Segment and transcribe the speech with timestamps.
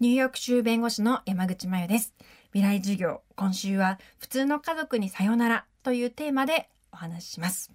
[0.00, 2.14] ニューヨーク州弁護士の山口真由です。
[2.52, 7.72] 未来授業、今週は普通の家族にさよならというテーマでお話しします。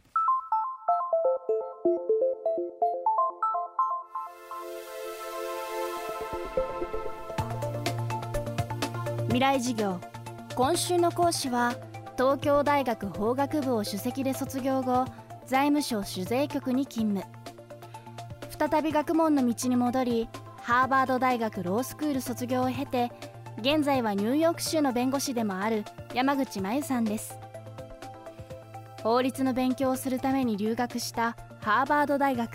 [9.28, 10.00] 未来授業
[10.56, 11.76] 今週の講師は
[12.16, 15.06] 東京大学法学部を首席で卒業後
[15.46, 17.30] 財務省酒税局に勤務
[18.58, 20.30] 再び学問の道に戻り
[20.64, 23.12] ハーバード大学ロースクール卒業を経て
[23.60, 27.38] 現在はニューヨーク州の弁護士でもある山口真由さんです。
[29.04, 32.50] 法律の勉強をするために留学したハーバード大学。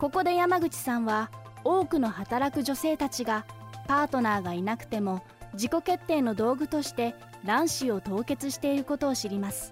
[0.00, 1.30] ここで山口さんは
[1.62, 3.46] 多くの働く女性たちが
[3.86, 7.14] パートナーがいなくても自己決定の道具として
[7.46, 9.70] 卵子を凍結していることを知ります。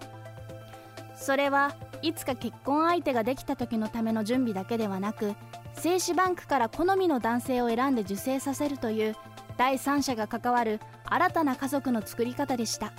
[1.17, 5.35] それはいつか結婚相手ができた時のための準備だけではなく
[5.75, 9.17] 精子バンクから好みの男性を選んで受精させるという
[9.57, 12.93] 第三者が関わる新たな家族の作り方でした。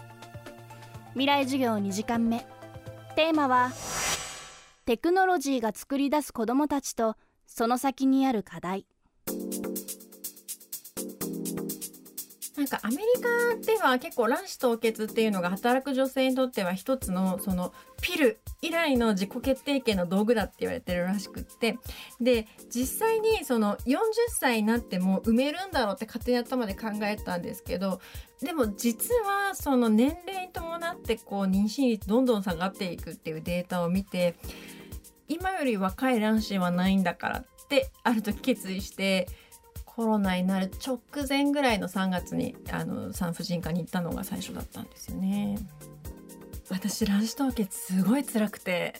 [1.11, 2.45] 未来授業2時間目。
[3.15, 3.71] テーマは
[4.85, 8.85] テクノロジーが作り出す子どもたちとその先にある課題。
[12.57, 21.77] なんかアメリカでは結構卵子凍結っていうのが働く女性にとっては一つのそのピル以来の自己決定権の道具だって言われてるらしくって。
[22.19, 24.05] で実際にその40
[24.39, 28.01] 歳になっても埋めるんだろうって勝手に頭で考えたんですけど
[28.41, 34.35] でも実はその年齢に伴ってこう妊娠率どんどん下がっていくっていうデータを見て
[35.27, 39.27] 今より若い卵子はないんだからってある時決意して
[39.97, 45.57] コロナになる直前ぐらいの3月にあの産婦人科に行ったのが最初だったんですよね。
[46.69, 48.93] 私卵子凍結すごい辛くて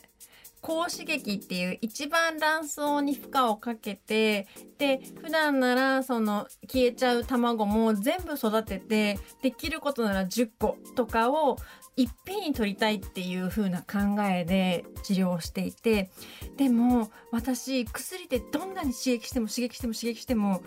[0.60, 4.46] 高刺激っていう一番卵巣に負荷をかけて
[4.78, 11.56] で普段ならその消えちゃう卵も全部育ててできることなら10個とかを
[11.96, 16.10] いっぺんに取りたいっていう風な考えで治療していて
[16.56, 20.62] でも私薬でどんなに刺激しても刺激しても刺激しても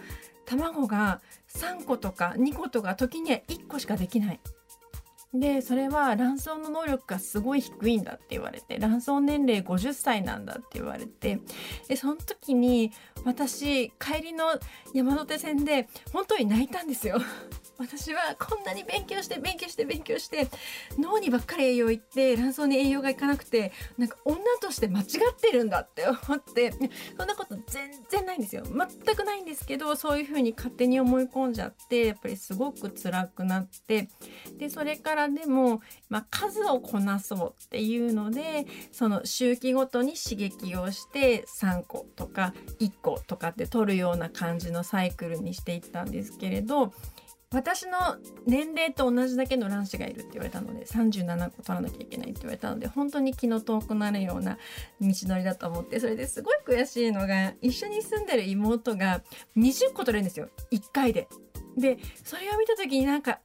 [0.45, 1.21] 卵が
[1.55, 4.39] 3個とか2個とか時には1個しかできない。
[5.33, 11.39] でそれは卵巣の能力がすごい低いんだって言われて卵巣年齢50歳なんだって言われて
[11.87, 12.91] でその時に
[13.23, 14.59] 私帰りの
[14.93, 17.19] 山手線で本当に泣いたんですよ。
[17.77, 20.47] 私はこんなに勉強して勉強して勉強して
[20.99, 26.71] 脳にばっかり栄養いって卵巣に栄養がいかなくてなんか女として間違ってるんだって思って
[27.17, 34.09] そんなこと全然ないんですよ全くないんですけどそういうふうに勝手に思い込んじゃってやっぱりすごく辛くなって
[34.57, 46.93] でそれからでも、まあ、数をこなそうっていうのでその周期ごとに刺激をして3個とか1個とかって取るような感じのサイクルにしていったんですけれど
[47.53, 47.97] 私の
[48.47, 54.57] 年齢と同じだけの卵子がいるって言われたので37個取らなきゃいけないって言われたので本当に気の遠くなるような
[55.01, 59.21] 道のりだと思ってそれですごい悔しいのが一緒に住んでる妹が
[59.57, 61.27] 20個取れるんですよ1回で。
[61.77, 63.39] でそれを見た時になんか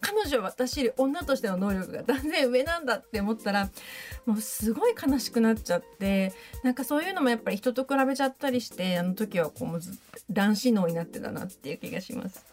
[0.00, 3.70] 彼女は私より女としての能力が断然上なんだって思ったら
[4.26, 9.80] もうすごい悲しくなっちゃってなんかそういうのもやっぱり人と比べちゃったりしてあの時はこうもう
[10.30, 12.44] 男子脳になってたなっていう気がします。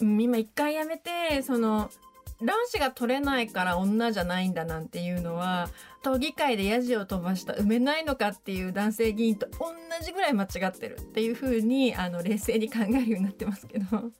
[0.00, 1.90] 今一回やめてその
[2.42, 5.68] 卵子が取れないから女じゃないんだなんていうのは
[6.02, 9.72] 都議会でヤジを飛ばした埋めないのかっていう男性議員と同
[10.04, 14.10] じぐらい間違ってるっていうふうにあの冷静に考えるようになってますけど。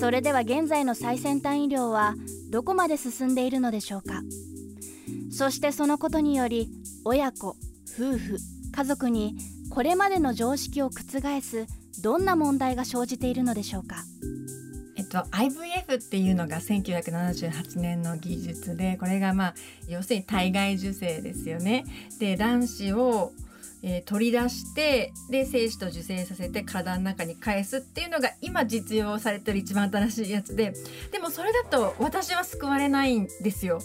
[0.00, 2.14] それでは現在の最先端医療は
[2.48, 4.22] どこまで進んでいるのでしょうか？
[5.30, 6.70] そしてそのことにより
[7.04, 8.38] 親子夫婦
[8.74, 9.36] 家族に
[9.70, 11.66] これまでの常識を覆す
[12.02, 13.96] どんな問題が生じているのでしょうか？
[14.96, 19.54] えっと、IVF っていうのが1978年の技術でこれがまあ
[19.86, 21.84] 要するに体外受精ですよね。
[22.18, 23.32] で卵子を
[23.82, 30.74] えー、取り出してで精子と受精させて体の中に返すっていうのが今実用されてる一番新しいやつで
[31.10, 33.80] でもそれだと私は救われないんですよ。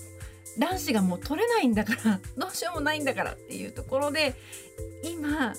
[0.57, 4.35] 卵子がもう取れないんだから どうしようもないんだからっていうところで
[5.03, 5.53] 今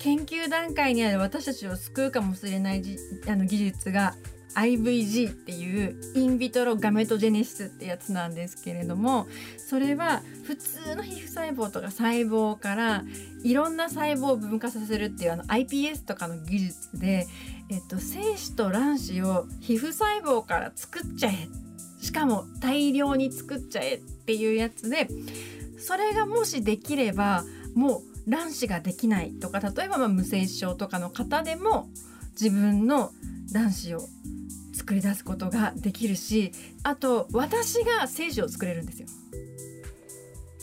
[0.00, 2.82] 研究段階にある私たちを救うかもしれない
[3.28, 4.16] あの技術が
[4.54, 9.26] IVG っていうインビトロガメトジェネシスってやつなんですけれども
[9.56, 13.04] それは普通の皮膚細胞とか細胞から
[13.42, 17.26] いろんな細胞を分化させるっていうあの iPS とかの技術で、
[17.70, 21.48] えっと、精子と卵子を皮膚細胞から作っちゃえ。
[22.00, 25.06] しかも大量に作っちゃえっていうやつで
[25.78, 27.44] それがもしできれば
[27.76, 31.88] もう卵子ができないとか例えばま無精子症とかの方でも
[32.32, 33.12] 自分の
[33.52, 34.00] 卵子を
[34.82, 36.50] 作り出すことができるし
[36.82, 39.08] あと私が精子を作れるんですよ。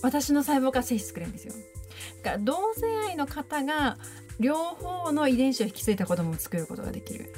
[0.02, 1.54] 私の細胞から精子作れるんですよ。
[2.24, 3.98] だから同性愛の方が
[4.40, 7.34] 両方の遺伝子を引き継いだ子供を作ることができる。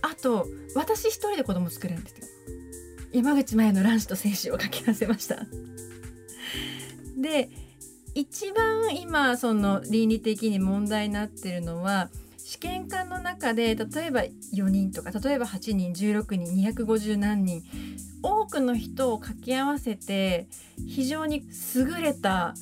[0.00, 2.26] あと私一人で子供作れるんですよ。
[3.12, 5.46] 山口真由の卵子と精子を掛け合わせました。
[7.18, 7.50] で
[8.14, 12.08] 一番今その倫理的に問題になってるのは
[12.46, 17.64] 試験管の中で例えば4人とか例えば8人16人250何人
[18.22, 20.46] 多くの人を掛け合わせて
[20.86, 21.42] 非常に
[21.74, 22.54] 優れた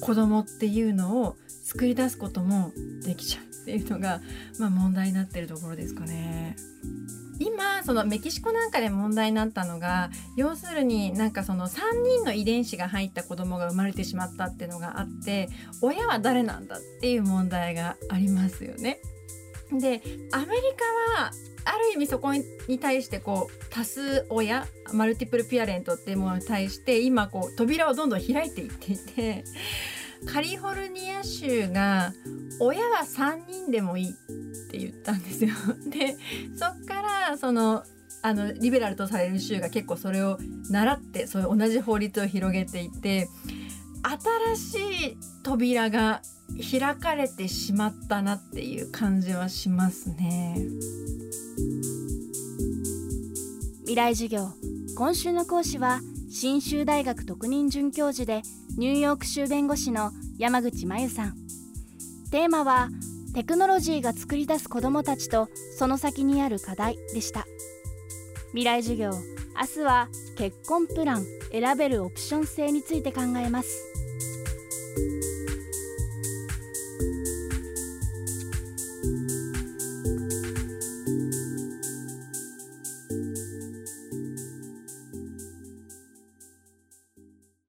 [0.00, 2.72] 子供っていうのを作り出すことも
[3.04, 4.22] できちゃうっていうのが、
[4.58, 6.56] まあ、問題になってるところですかね。
[7.38, 15.50] 今そのメキシコなんかで問題になったのが要するになんかその3人の遺伝子が入った子供が生まれてしまったっていうのがあって
[15.82, 18.98] 親は誰なんだっていう問題がありますよね。
[19.72, 20.02] で
[20.32, 20.62] アメリ
[21.16, 21.30] カは
[21.64, 29.44] ある意味そこに対してこう多数親マルティプルピアレントっていうものに対して今こう扉をどんどん開いていっていて
[30.32, 32.12] カリフォルニア州が
[32.60, 34.12] 親は3人でもいいっ
[34.70, 35.50] て言ったんですよ。
[35.90, 36.16] で
[36.56, 37.84] そっからその
[38.22, 40.38] あのリベラルとされる州が結構それを
[40.70, 43.28] 習ってそういう同じ法律を広げていて
[44.08, 46.22] 新しい扉が
[46.70, 50.56] 開かれてしまったなっていう感じはしますね。
[53.80, 54.50] 未来授業
[54.96, 56.00] 今週の講師は
[56.30, 58.42] 信州大学特任准教授で
[58.78, 61.34] ニューヨーク州弁護士の山口真由さん。
[62.30, 62.90] テーマは
[63.34, 67.44] テクノロジーが作り出す子どもたちとその先にある課題でした。
[68.50, 73.95] 未来授業明日は結婚プラン選べるオプション制について考えます。